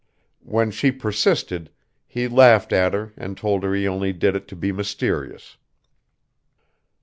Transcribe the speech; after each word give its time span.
When 0.43 0.71
she 0.71 0.91
persisted, 0.91 1.69
he 2.07 2.27
laughed 2.27 2.73
at 2.73 2.95
her 2.95 3.13
and 3.15 3.37
told 3.37 3.61
her 3.61 3.75
he 3.75 3.87
only 3.87 4.13
did 4.13 4.35
it 4.35 4.47
to 4.47 4.55
be 4.55 4.71
mysterious. 4.71 5.57